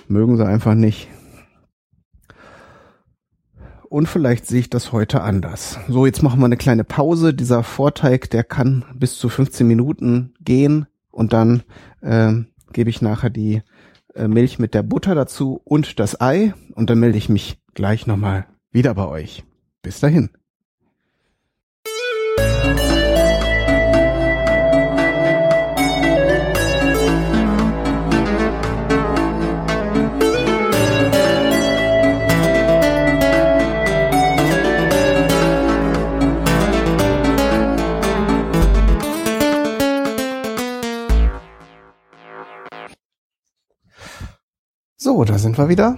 Mögen 0.08 0.38
sie 0.38 0.46
einfach 0.46 0.74
nicht. 0.74 1.10
Und 3.90 4.08
vielleicht 4.08 4.46
sehe 4.46 4.60
ich 4.60 4.70
das 4.70 4.92
heute 4.92 5.22
anders. 5.22 5.80
So, 5.88 6.06
jetzt 6.06 6.22
machen 6.22 6.40
wir 6.40 6.46
eine 6.46 6.58
kleine 6.58 6.84
Pause. 6.84 7.34
Dieser 7.34 7.64
Vorteig, 7.64 8.30
der 8.30 8.44
kann 8.44 8.86
bis 8.94 9.18
zu 9.18 9.30
15 9.30 9.68
Minuten 9.68 10.34
gehen 10.40 10.86
und 11.10 11.34
dann 11.34 11.64
äh, 12.02 12.34
gebe 12.72 12.92
ich 12.92 13.02
nachher 13.02 13.32
die 13.32 13.64
äh, 14.14 14.28
Milch 14.28 14.60
mit 14.60 14.76
der 14.76 14.84
Butter 14.84 15.16
dazu 15.16 15.60
und 15.64 16.00
das 16.00 16.22
Ei 16.22 16.54
und 16.76 16.92
dann 16.92 17.00
melde 17.00 17.18
ich 17.18 17.30
mich 17.30 17.60
gleich 17.74 18.06
nochmal 18.06 18.46
wieder 18.72 18.94
bei 18.94 19.08
euch. 19.08 19.44
Bis 19.82 20.00
dahin. 20.00 20.30
So, 44.98 45.24
da 45.24 45.38
sind 45.38 45.58
wir 45.58 45.70
wieder. 45.70 45.98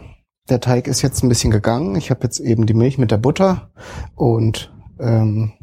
Der 0.51 0.59
Teig 0.59 0.87
ist 0.89 1.01
jetzt 1.01 1.23
ein 1.23 1.29
bisschen 1.29 1.49
gegangen. 1.49 1.95
Ich 1.95 2.09
habe 2.09 2.23
jetzt 2.23 2.41
eben 2.41 2.65
die 2.65 2.73
Milch 2.73 2.97
mit 2.97 3.09
der 3.09 3.17
Butter 3.17 3.71
und 4.15 4.73
ähm, 4.99 5.53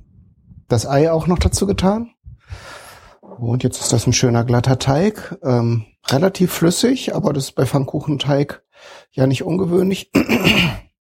das 0.66 0.87
Ei 0.87 1.12
auch 1.12 1.26
noch 1.26 1.38
dazu 1.38 1.66
getan. 1.66 2.12
Und 3.21 3.62
jetzt 3.62 3.83
ist 3.83 3.92
das 3.92 4.07
ein 4.07 4.14
schöner 4.14 4.45
glatter 4.45 4.78
Teig, 4.78 5.37
ähm, 5.45 5.85
relativ 6.07 6.54
flüssig, 6.54 7.14
aber 7.14 7.35
das 7.35 7.45
ist 7.45 7.52
bei 7.52 7.66
Pfannkuchenteig 7.66 8.62
ja 9.11 9.26
nicht 9.26 9.42
ungewöhnlich. 9.42 10.11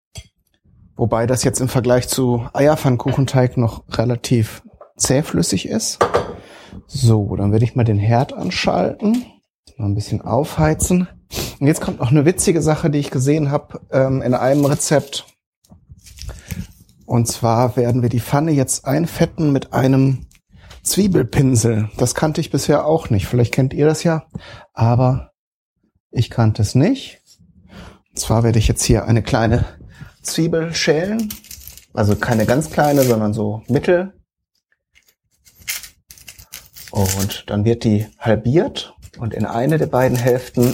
Wobei 0.96 1.28
das 1.28 1.44
jetzt 1.44 1.62
im 1.62 1.68
Vergleich 1.68 2.08
zu 2.08 2.44
Eierpfannkuchenteig 2.54 3.56
noch 3.56 3.84
relativ 3.92 4.64
zähflüssig 4.98 5.70
ist. 5.70 6.00
So, 6.88 7.36
dann 7.36 7.52
werde 7.52 7.66
ich 7.66 7.76
mal 7.76 7.84
den 7.84 8.00
Herd 8.00 8.34
anschalten, 8.34 9.28
mal 9.78 9.86
ein 9.86 9.94
bisschen 9.94 10.22
aufheizen. 10.22 11.08
Und 11.60 11.68
jetzt 11.68 11.82
kommt 11.82 12.00
noch 12.00 12.12
eine 12.12 12.26
witzige 12.26 12.62
Sache, 12.62 12.90
die 12.90 13.00
ich 13.00 13.12
gesehen 13.12 13.52
habe 13.52 13.82
ähm, 13.92 14.22
in 14.22 14.34
einem 14.34 14.66
Rezept. 14.66 15.26
Und 17.06 17.28
zwar 17.28 17.78
werden 17.78 18.02
wir 18.02 18.10
die 18.10 18.20
Pfanne 18.20 18.52
jetzt 18.52 18.86
einfetten 18.86 19.52
mit 19.52 19.74
einem 19.74 20.26
Zwiebelpinsel. 20.84 21.90
Das 21.98 22.16
kannte 22.16 22.42
ich 22.42 22.52
bisher 22.52 22.86
auch 22.86 23.10
nicht. 23.10 23.28
Vielleicht 23.28 23.54
kennt 23.54 23.74
ihr 23.74 23.86
das 23.86 24.04
ja, 24.04 24.26
aber 24.74 25.32
ich 26.12 26.30
kannte 26.30 26.62
es 26.62 26.76
nicht. 26.76 27.22
Und 28.10 28.20
zwar 28.20 28.44
werde 28.44 28.60
ich 28.60 28.68
jetzt 28.68 28.84
hier 28.84 29.06
eine 29.06 29.24
kleine 29.24 29.66
Zwiebel 30.22 30.74
schälen. 30.74 31.30
Also 31.94 32.16
keine 32.16 32.46
ganz 32.46 32.72
kleine, 32.72 33.04
sondern 33.04 33.34
so 33.34 33.64
mittel. 33.68 34.14
Und 36.92 37.50
dann 37.50 37.66
wird 37.66 37.84
die 37.84 38.08
halbiert 38.20 38.96
und 39.18 39.34
in 39.34 39.46
eine 39.46 39.78
der 39.78 39.88
beiden 39.88 40.18
Hälften 40.18 40.74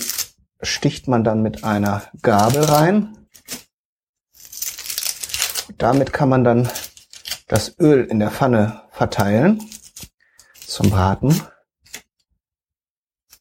sticht 0.62 1.08
man 1.08 1.24
dann 1.24 1.42
mit 1.42 1.64
einer 1.64 2.04
Gabel 2.22 2.64
rein. 2.64 3.18
Damit 5.78 6.14
kann 6.14 6.30
man 6.30 6.44
dann 6.44 6.70
das 7.48 7.78
Öl 7.80 8.06
in 8.06 8.20
der 8.20 8.32
Pfanne 8.32 8.84
verteilen 8.92 9.64
zum 10.66 10.90
Braten 10.90 11.42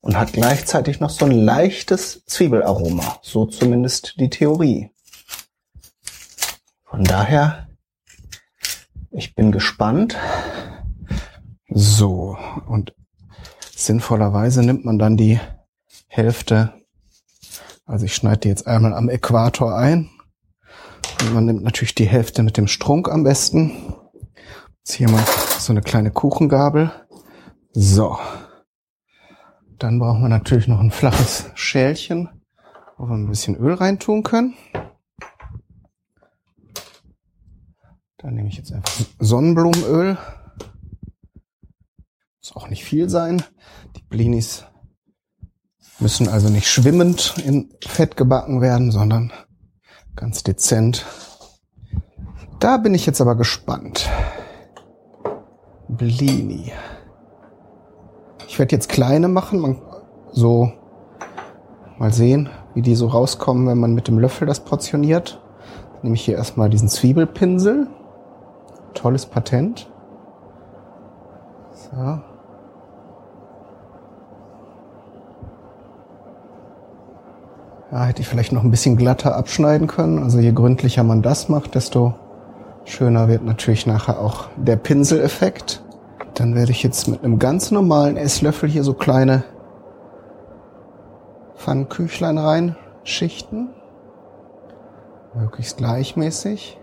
und 0.01 0.17
hat 0.17 0.33
gleichzeitig 0.33 1.01
noch 1.01 1.11
so 1.11 1.27
ein 1.27 1.33
leichtes 1.33 2.25
Zwiebelaroma. 2.27 3.19
So 3.23 3.47
zumindest 3.47 4.15
die 4.19 4.31
Theorie. 4.31 4.91
Von 6.85 7.05
daher, 7.05 7.69
ich 9.13 9.35
bin 9.35 9.53
gespannt. 9.53 10.17
So, 11.69 12.37
und 12.67 12.95
sinnvollerweise 13.77 14.63
nimmt 14.63 14.85
man 14.85 14.99
dann 14.99 15.17
die 15.17 15.39
Hälfte 16.09 16.80
also 17.91 18.05
ich 18.05 18.15
schneide 18.15 18.39
die 18.39 18.49
jetzt 18.49 18.69
einmal 18.69 18.95
am 18.95 19.09
Äquator 19.09 19.77
ein. 19.77 20.11
Und 21.21 21.35
man 21.35 21.45
nimmt 21.45 21.65
natürlich 21.65 21.97
die 21.97 22.07
Hälfte 22.07 22.45
mit 22.45 22.57
dem 22.57 22.69
Strunk 22.69 23.09
am 23.09 23.25
besten. 23.25 23.73
Jetzt 24.79 24.95
hier 24.95 25.11
mal 25.11 25.25
so 25.59 25.73
eine 25.73 25.83
kleine 25.83 26.13
Kuchengabel. 26.13 26.93
So. 27.73 28.17
Dann 29.79 29.99
brauchen 29.99 30.23
wir 30.23 30.29
natürlich 30.29 30.69
noch 30.69 30.79
ein 30.79 30.93
flaches 30.93 31.51
Schälchen, 31.55 32.29
wo 32.97 33.07
wir 33.07 33.15
ein 33.15 33.29
bisschen 33.29 33.57
Öl 33.57 33.75
reintun 33.75 34.23
können. 34.23 34.55
Dann 38.19 38.35
nehme 38.35 38.49
ich 38.49 38.57
jetzt 38.57 38.73
einfach 38.73 39.05
Sonnenblumenöl. 39.19 40.17
Muss 42.39 42.55
auch 42.55 42.69
nicht 42.69 42.85
viel 42.85 43.09
sein. 43.09 43.43
Die 43.97 44.03
Blinis 44.03 44.65
müssen 46.01 46.29
also 46.29 46.49
nicht 46.49 46.69
schwimmend 46.69 47.35
in 47.45 47.71
Fett 47.87 48.17
gebacken 48.17 48.61
werden, 48.61 48.91
sondern 48.91 49.33
ganz 50.17 50.43
dezent. 50.43 51.07
Da 52.59 52.77
bin 52.77 52.95
ich 52.95 53.07
jetzt 53.07 53.21
aber 53.21 53.37
gespannt. 53.37 54.09
Blini. 55.89 56.73
Ich 58.47 58.59
werde 58.59 58.75
jetzt 58.75 58.89
kleine 58.89 59.29
machen, 59.29 59.61
man, 59.61 59.81
so 60.33 60.73
mal 61.99 62.13
sehen, 62.13 62.49
wie 62.75 62.83
die 62.83 62.95
so 62.95 63.07
rauskommen, 63.07 63.67
wenn 63.67 63.79
man 63.79 63.95
mit 63.95 64.09
dem 64.09 64.19
Löffel 64.19 64.47
das 64.47 64.61
portioniert. 64.61 65.41
Nehme 66.03 66.15
ich 66.15 66.25
hier 66.25 66.37
erstmal 66.37 66.71
diesen 66.71 66.89
Zwiebelpinsel. 66.89 67.89
Tolles 68.95 69.27
Patent. 69.27 69.91
So. 71.73 72.21
Ja, 77.93 78.05
hätte 78.05 78.23
ich 78.23 78.29
vielleicht 78.29 78.53
noch 78.53 78.63
ein 78.63 78.71
bisschen 78.71 78.97
glatter 78.97 79.35
abschneiden 79.35 79.89
können. 79.89 80.23
Also 80.23 80.39
je 80.39 80.53
gründlicher 80.53 81.03
man 81.03 81.23
das 81.23 81.49
macht, 81.49 81.75
desto 81.75 82.15
schöner 82.85 83.29
wird 83.29 83.45
natürlich 83.45 83.87
nachher 83.87 84.21
auch 84.21 84.49
der 84.57 84.77
Pinseleffekt. 84.77 85.83
Dann 86.35 86.55
werde 86.55 86.71
ich 86.71 86.85
jetzt 86.85 87.09
mit 87.09 87.25
einem 87.25 87.41
ganz 87.41 87.73
normalen 87.73 88.17
Esslöffel 88.17 88.69
hier 88.69 88.85
so 88.85 88.95
kleine 88.95 89.43
Pfannenküchlein 91.57 92.39
reinschichten. 92.39 93.71
Möglichst 95.35 95.79
gleichmäßig. 95.79 96.79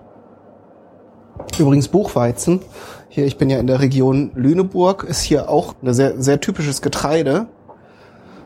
Übrigens 1.57 1.87
Buchweizen. 1.87 2.61
Hier, 3.07 3.25
ich 3.25 3.37
bin 3.37 3.49
ja 3.49 3.59
in 3.59 3.67
der 3.67 3.79
Region 3.79 4.31
Lüneburg, 4.35 5.03
ist 5.03 5.21
hier 5.21 5.49
auch 5.49 5.73
ein 5.81 5.93
sehr, 5.93 6.21
sehr 6.21 6.41
typisches 6.41 6.81
Getreide, 6.81 7.47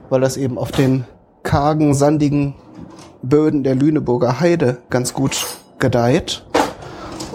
weil 0.10 0.22
das 0.22 0.38
eben 0.38 0.58
auf 0.60 0.72
den 0.72 1.06
kargen, 1.44 1.94
sandigen 1.94 2.56
Böden 3.22 3.64
der 3.64 3.76
Lüneburger 3.76 4.40
Heide 4.40 4.78
ganz 4.90 5.14
gut 5.14 5.58
gedeiht. 5.80 6.46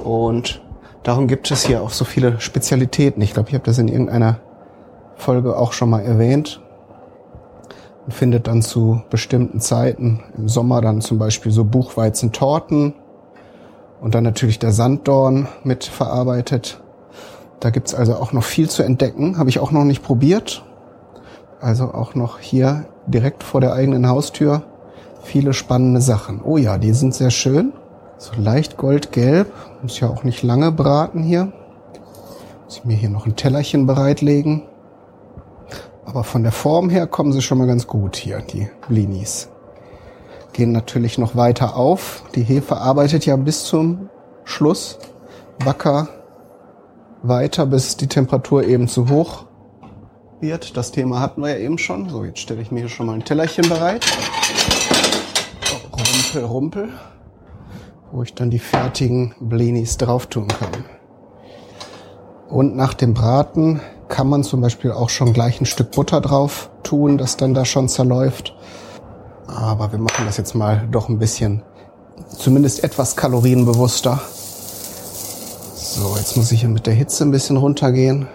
Und 0.02 0.62
darum 1.02 1.26
gibt 1.26 1.50
es 1.50 1.64
hier 1.64 1.82
auch 1.82 1.90
so 1.90 2.04
viele 2.04 2.40
Spezialitäten. 2.40 3.22
Ich 3.22 3.34
glaube, 3.34 3.48
ich 3.48 3.54
habe 3.54 3.64
das 3.64 3.78
in 3.78 3.88
irgendeiner 3.88 4.40
Folge 5.16 5.56
auch 5.56 5.72
schon 5.72 5.90
mal 5.90 6.00
erwähnt. 6.00 6.60
Man 8.02 8.12
findet 8.12 8.46
dann 8.46 8.62
zu 8.62 9.02
bestimmten 9.10 9.60
Zeiten, 9.60 10.22
im 10.36 10.48
Sommer 10.48 10.80
dann 10.80 11.00
zum 11.00 11.18
Beispiel 11.18 11.50
so 11.50 11.64
Buchweizentorten 11.64 12.94
und 14.00 14.14
dann 14.14 14.22
natürlich 14.22 14.58
der 14.58 14.72
Sanddorn 14.72 15.48
mit 15.64 15.84
verarbeitet. 15.84 16.80
Da 17.58 17.70
gibt's 17.70 17.94
also 17.94 18.14
auch 18.14 18.32
noch 18.32 18.44
viel 18.44 18.68
zu 18.70 18.82
entdecken. 18.82 19.38
Habe 19.38 19.48
ich 19.48 19.58
auch 19.58 19.72
noch 19.72 19.84
nicht 19.84 20.02
probiert. 20.02 20.64
Also 21.60 21.92
auch 21.92 22.14
noch 22.14 22.38
hier 22.38 22.86
direkt 23.06 23.42
vor 23.42 23.60
der 23.60 23.72
eigenen 23.72 24.08
Haustür 24.08 24.62
viele 25.26 25.52
spannende 25.52 26.00
Sachen. 26.00 26.40
Oh 26.42 26.56
ja, 26.56 26.78
die 26.78 26.92
sind 26.92 27.14
sehr 27.14 27.30
schön. 27.30 27.72
So 28.18 28.32
leicht 28.40 28.76
goldgelb. 28.76 29.52
Muss 29.82 30.00
ja 30.00 30.08
auch 30.08 30.25
nicht 30.25 30.42
lange 30.42 30.72
braten 30.72 31.22
hier. 31.22 31.52
Muss 32.64 32.78
ich 32.78 32.84
mir 32.84 32.96
hier 32.96 33.10
noch 33.10 33.26
ein 33.26 33.36
Tellerchen 33.36 33.86
bereitlegen. 33.86 34.62
Aber 36.04 36.25
von 36.25 36.42
der 36.42 36.52
Form 36.52 36.88
her 36.88 37.06
kommen 37.06 37.32
sie 37.32 37.42
schon 37.42 37.58
mal 37.58 37.66
ganz 37.66 37.86
gut 37.86 38.16
hier, 38.16 38.40
die 38.40 38.68
Blinis. 38.88 39.48
Gehen 40.52 40.72
natürlich 40.72 41.18
noch 41.18 41.36
weiter 41.36 41.76
auf. 41.76 42.22
Die 42.34 42.42
Hefe 42.42 42.76
arbeitet 42.76 43.26
ja 43.26 43.36
bis 43.36 43.64
zum 43.64 44.08
Schluss 44.44 44.98
wacker 45.64 46.08
weiter, 47.22 47.66
bis 47.66 47.96
die 47.96 48.06
Temperatur 48.06 48.64
eben 48.64 48.88
zu 48.88 49.08
hoch 49.10 49.46
wird. 50.40 50.76
Das 50.76 50.92
Thema 50.92 51.20
hatten 51.20 51.42
wir 51.42 51.50
ja 51.50 51.58
eben 51.58 51.78
schon. 51.78 52.08
So, 52.08 52.24
jetzt 52.24 52.40
stelle 52.40 52.60
ich 52.60 52.70
mir 52.70 52.80
hier 52.80 52.88
schon 52.88 53.06
mal 53.06 53.14
ein 53.14 53.24
Tellerchen 53.24 53.68
bereit. 53.68 54.04
Rumpel, 55.92 56.44
rumpel. 56.44 56.88
wo 58.12 58.22
ich 58.22 58.34
dann 58.34 58.50
die 58.50 58.58
fertigen 58.58 59.34
Blinis 59.40 59.96
drauf 59.96 60.26
tun 60.26 60.48
kann. 60.48 60.84
Und 62.48 62.76
nach 62.76 62.94
dem 62.94 63.14
Braten 63.14 63.80
kann 64.08 64.28
man 64.28 64.44
zum 64.44 64.60
Beispiel 64.60 64.92
auch 64.92 65.10
schon 65.10 65.32
gleich 65.32 65.60
ein 65.60 65.66
Stück 65.66 65.90
Butter 65.90 66.20
drauf 66.20 66.70
tun, 66.82 67.18
das 67.18 67.36
dann 67.36 67.54
da 67.54 67.64
schon 67.64 67.88
zerläuft. 67.88 68.54
Aber 69.48 69.90
wir 69.92 69.98
machen 69.98 70.24
das 70.26 70.36
jetzt 70.36 70.54
mal 70.54 70.86
doch 70.90 71.08
ein 71.08 71.18
bisschen, 71.18 71.62
zumindest 72.28 72.84
etwas 72.84 73.16
kalorienbewusster. 73.16 74.20
So, 75.74 76.16
jetzt 76.16 76.36
muss 76.36 76.52
ich 76.52 76.60
hier 76.60 76.68
mit 76.68 76.86
der 76.86 76.94
Hitze 76.94 77.24
ein 77.24 77.30
bisschen 77.30 77.56
runtergehen. 77.56 78.28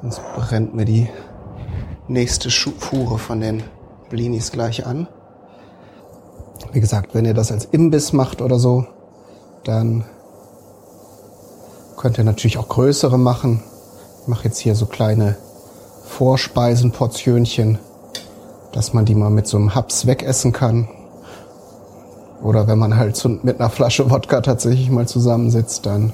Sonst 0.00 0.20
brennt 0.34 0.74
mir 0.74 0.84
die 0.84 1.08
nächste 2.06 2.50
Fuhre 2.50 3.18
von 3.18 3.40
den 3.40 3.62
Blinis 4.10 4.52
gleich 4.52 4.86
an. 4.86 5.08
Wie 6.72 6.80
gesagt, 6.80 7.14
wenn 7.14 7.24
ihr 7.24 7.34
das 7.34 7.50
als 7.50 7.64
Imbiss 7.64 8.12
macht 8.12 8.42
oder 8.42 8.58
so, 8.58 8.86
dann 9.64 10.04
könnt 11.96 12.18
ihr 12.18 12.24
natürlich 12.24 12.58
auch 12.58 12.68
größere 12.68 13.18
machen. 13.18 13.62
Ich 14.22 14.28
mache 14.28 14.44
jetzt 14.44 14.58
hier 14.58 14.74
so 14.74 14.86
kleine 14.86 15.36
Vorspeisenportionchen, 16.04 17.78
dass 18.72 18.92
man 18.92 19.06
die 19.06 19.14
mal 19.14 19.30
mit 19.30 19.46
so 19.46 19.56
einem 19.56 19.74
Haps 19.74 20.06
wegessen 20.06 20.52
kann. 20.52 20.88
Oder 22.42 22.68
wenn 22.68 22.78
man 22.78 22.96
halt 22.96 23.22
mit 23.42 23.58
einer 23.58 23.70
Flasche 23.70 24.10
Wodka 24.10 24.42
tatsächlich 24.42 24.90
mal 24.90 25.08
zusammensitzt, 25.08 25.86
dann 25.86 26.12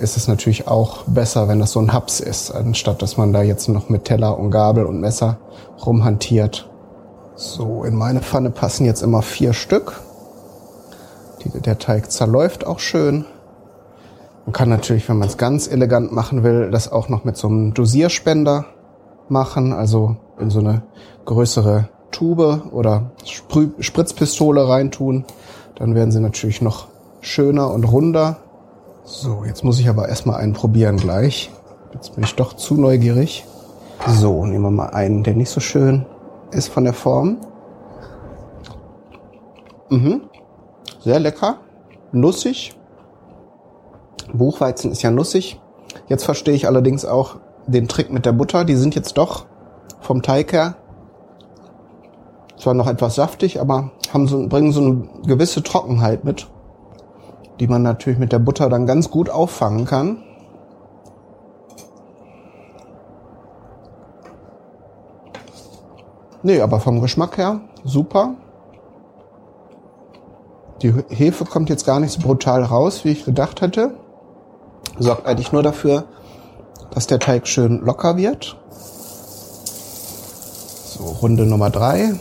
ist 0.00 0.16
es 0.16 0.28
natürlich 0.28 0.66
auch 0.66 1.04
besser, 1.04 1.48
wenn 1.48 1.60
das 1.60 1.72
so 1.72 1.80
ein 1.80 1.92
Haps 1.92 2.20
ist, 2.20 2.50
anstatt 2.50 3.02
dass 3.02 3.16
man 3.16 3.32
da 3.32 3.42
jetzt 3.42 3.68
noch 3.68 3.88
mit 3.88 4.04
Teller 4.06 4.38
und 4.38 4.50
Gabel 4.50 4.86
und 4.86 5.00
Messer 5.00 5.38
rumhantiert. 5.84 6.68
So, 7.36 7.84
in 7.84 7.94
meine 7.94 8.20
Pfanne 8.20 8.50
passen 8.50 8.84
jetzt 8.84 9.02
immer 9.02 9.22
vier 9.22 9.52
Stück. 9.52 10.00
Die, 11.42 11.60
der 11.60 11.78
Teig 11.78 12.10
zerläuft 12.10 12.66
auch 12.66 12.80
schön. 12.80 13.24
Man 14.46 14.52
kann 14.52 14.68
natürlich, 14.68 15.08
wenn 15.08 15.18
man 15.18 15.28
es 15.28 15.36
ganz 15.36 15.68
elegant 15.68 16.12
machen 16.12 16.42
will, 16.42 16.70
das 16.70 16.90
auch 16.90 17.08
noch 17.08 17.24
mit 17.24 17.36
so 17.36 17.48
einem 17.48 17.72
Dosierspender 17.72 18.66
machen, 19.28 19.72
also 19.72 20.16
in 20.38 20.50
so 20.50 20.60
eine 20.60 20.82
größere 21.24 21.88
Tube 22.10 22.62
oder 22.72 23.12
Sprü 23.24 23.70
Spritzpistole 23.78 24.68
reintun. 24.68 25.24
Dann 25.76 25.94
werden 25.94 26.10
sie 26.10 26.20
natürlich 26.20 26.60
noch 26.60 26.88
schöner 27.20 27.70
und 27.70 27.84
runder. 27.84 28.38
So, 29.04 29.44
jetzt 29.44 29.64
muss 29.64 29.78
ich 29.80 29.88
aber 29.88 30.08
erstmal 30.08 30.40
einen 30.40 30.52
probieren 30.52 30.96
gleich. 30.96 31.50
Jetzt 31.92 32.14
bin 32.14 32.24
ich 32.24 32.34
doch 32.34 32.52
zu 32.54 32.74
neugierig. 32.74 33.44
So, 34.06 34.44
nehmen 34.46 34.62
wir 34.62 34.70
mal 34.70 34.90
einen, 34.90 35.22
der 35.24 35.34
nicht 35.34 35.50
so 35.50 35.60
schön 35.60 36.06
ist 36.52 36.68
von 36.68 36.84
der 36.84 36.94
Form. 36.94 37.38
Mhm. 39.88 40.22
Sehr 41.00 41.18
lecker. 41.18 41.58
Nussig. 42.12 42.74
Buchweizen 44.32 44.92
ist 44.92 45.02
ja 45.02 45.10
nussig. 45.10 45.60
Jetzt 46.08 46.24
verstehe 46.24 46.54
ich 46.54 46.66
allerdings 46.66 47.04
auch 47.04 47.36
den 47.66 47.88
Trick 47.88 48.12
mit 48.12 48.26
der 48.26 48.32
Butter. 48.32 48.64
Die 48.64 48.76
sind 48.76 48.94
jetzt 48.94 49.18
doch 49.18 49.46
vom 50.00 50.22
Teig 50.22 50.52
her 50.52 50.76
zwar 52.60 52.74
noch 52.74 52.86
etwas 52.86 53.14
saftig, 53.14 53.60
aber 53.60 53.90
haben 54.12 54.28
so, 54.28 54.46
bringen 54.46 54.72
so 54.72 54.80
eine 54.80 55.08
gewisse 55.26 55.62
Trockenheit 55.62 56.24
mit, 56.24 56.46
die 57.60 57.68
man 57.68 57.82
natürlich 57.82 58.18
mit 58.18 58.32
der 58.32 58.38
Butter 58.38 58.68
dann 58.70 58.86
ganz 58.86 59.10
gut 59.10 59.28
auffangen 59.28 59.84
kann. 59.84 60.22
Nee, 66.42 66.62
aber 66.62 66.80
vom 66.80 67.02
Geschmack 67.02 67.36
her 67.36 67.60
super. 67.84 68.34
Die 70.80 70.94
Hefe 71.10 71.44
kommt 71.44 71.68
jetzt 71.68 71.84
gar 71.84 72.00
nicht 72.00 72.12
so 72.12 72.22
brutal 72.22 72.64
raus, 72.64 73.04
wie 73.04 73.10
ich 73.10 73.26
gedacht 73.26 73.60
hätte. 73.60 73.94
Sorgt 74.98 75.26
eigentlich 75.26 75.52
nur 75.52 75.62
dafür, 75.62 76.04
dass 76.90 77.06
der 77.06 77.18
Teig 77.18 77.46
schön 77.46 77.80
locker 77.80 78.16
wird. 78.16 78.56
So, 80.86 81.04
Runde 81.04 81.44
Nummer 81.44 81.68
drei. 81.68 82.14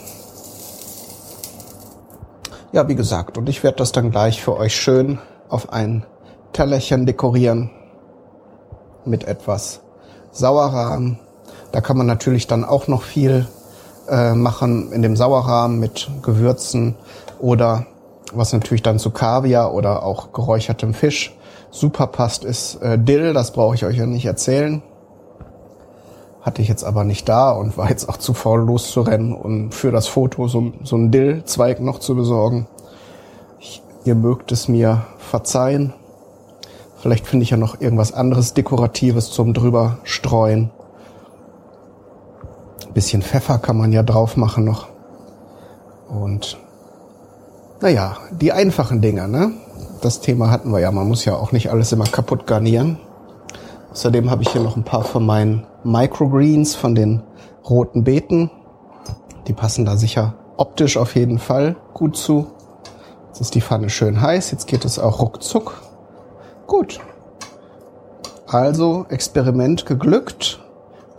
Ja, 2.72 2.88
wie 2.88 2.96
gesagt, 2.96 3.40
und 3.40 3.50
ich 3.50 3.64
werde 3.64 3.78
das 3.78 3.92
dann 3.92 4.12
gleich 4.12 4.44
für 4.44 4.56
euch 4.56 4.76
schön 4.76 5.18
auf 5.50 5.74
ein 5.74 6.06
Tellerchen 6.54 7.08
dekorieren 7.08 7.72
mit 9.06 9.24
etwas 9.24 9.82
Sauerrahm. 10.32 11.18
Da 11.72 11.82
kann 11.82 11.98
man 11.98 12.06
natürlich 12.06 12.46
dann 12.46 12.64
auch 12.64 12.88
noch 12.88 13.02
viel 13.02 13.48
äh, 14.08 14.36
machen 14.36 14.92
in 14.92 15.02
dem 15.02 15.16
Sauerrahmen 15.16 15.80
mit 15.80 16.12
Gewürzen 16.22 16.96
oder 17.40 17.88
was 18.34 18.54
natürlich 18.54 18.84
dann 18.84 19.00
zu 19.00 19.10
Kaviar 19.10 19.74
oder 19.74 20.04
auch 20.04 20.32
geräuchertem 20.32 20.94
Fisch 20.94 21.36
super 21.72 22.06
passt, 22.06 22.44
ist 22.44 22.76
äh, 22.84 23.00
Dill. 23.00 23.34
Das 23.34 23.52
brauche 23.52 23.74
ich 23.74 23.84
euch 23.84 23.98
ja 23.98 24.06
nicht 24.06 24.26
erzählen. 24.26 24.84
Hatte 26.42 26.62
ich 26.62 26.68
jetzt 26.68 26.84
aber 26.84 27.04
nicht 27.04 27.28
da 27.28 27.52
und 27.52 27.78
war 27.78 27.90
jetzt 27.90 28.08
auch 28.08 28.18
zu 28.18 28.34
faul 28.34 28.62
loszurennen 28.62 29.34
und 29.34 29.74
für 29.74 29.92
das 29.92 30.08
Foto 30.08 30.48
so, 30.48 30.72
so 30.84 30.96
einen 30.96 31.12
Dill-Zweig 31.12 31.82
noch 31.82 32.00
zu 32.00 32.16
besorgen. 32.16 32.68
Ich, 33.60 33.82
ihr 34.06 34.16
mögt 34.16 34.52
es 34.52 34.68
mir 34.68 35.06
verzeihen. 35.18 35.94
Vielleicht 37.02 37.28
finde 37.28 37.44
ich 37.44 37.50
ja 37.50 37.58
noch 37.58 37.80
irgendwas 37.82 38.14
anderes 38.14 38.54
Dekoratives 38.54 39.32
zum 39.32 39.54
drüber 39.54 39.98
streuen. 40.04 40.72
Ein 42.88 42.94
bisschen 42.94 43.22
Pfeffer 43.22 43.58
kann 43.58 43.78
man 43.78 43.92
ja 43.92 44.04
drauf 44.04 44.38
machen 44.38 44.64
noch. 44.66 44.88
Und 46.10 46.58
naja, 47.82 48.18
die 48.32 48.52
einfachen 48.52 49.02
Dinger, 49.02 49.28
ne? 49.28 49.52
Das 50.02 50.22
Thema 50.22 50.52
hatten 50.52 50.72
wir 50.72 50.80
ja. 50.80 50.92
Man 50.92 51.08
muss 51.08 51.26
ja 51.26 51.36
auch 51.36 51.52
nicht 51.52 51.70
alles 51.70 51.92
immer 51.92 52.06
kaputt 52.06 52.48
garnieren. 52.48 52.98
Außerdem 54.00 54.32
habe 54.32 54.44
ich 54.44 54.50
hier 54.52 54.62
noch 54.62 54.78
ein 54.78 54.86
paar 54.86 55.04
von 55.04 55.26
meinen 55.26 55.68
Microgreens 55.84 56.74
von 56.74 56.96
den 56.96 57.22
roten 57.70 58.06
Beeten. 58.06 58.50
Die 59.46 59.52
passen 59.52 59.84
da 59.84 59.98
sicher 59.98 60.36
optisch 60.56 60.96
auf 60.96 61.16
jeden 61.16 61.38
Fall 61.38 61.76
gut 61.94 62.16
zu. 62.16 62.48
Jetzt 63.28 63.42
ist 63.42 63.56
die 63.56 63.62
Pfanne 63.62 63.90
schön 63.90 64.22
heiß. 64.22 64.52
Jetzt 64.52 64.68
geht 64.68 64.86
es 64.86 65.00
auch 65.00 65.20
ruckzuck. 65.20 65.82
Gut. 66.66 67.02
Also 68.48 69.06
Experiment 69.10 69.86
geglückt. 69.86 70.62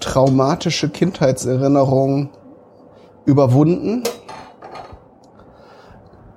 Traumatische 0.01 0.89
Kindheitserinnerungen 0.89 2.31
überwunden. 3.27 4.05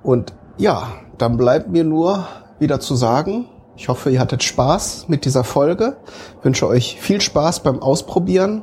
Und 0.02 0.34
ja, 0.58 0.88
dann 1.16 1.38
bleibt 1.38 1.70
mir 1.70 1.84
nur 1.84 2.26
wieder 2.58 2.80
zu 2.80 2.96
sagen, 2.96 3.46
ich 3.76 3.88
hoffe, 3.88 4.10
ihr 4.10 4.20
hattet 4.20 4.42
Spaß 4.42 5.08
mit 5.08 5.24
dieser 5.24 5.44
Folge. 5.44 5.96
Ich 6.38 6.44
wünsche 6.44 6.68
euch 6.68 7.00
viel 7.00 7.20
Spaß 7.20 7.62
beim 7.62 7.80
Ausprobieren. 7.80 8.62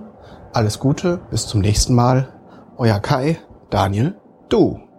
Alles 0.53 0.79
Gute, 0.79 1.19
bis 1.29 1.47
zum 1.47 1.61
nächsten 1.61 1.93
Mal. 1.93 2.33
Euer 2.77 2.99
Kai, 2.99 3.39
Daniel, 3.69 4.15
du. 4.49 4.90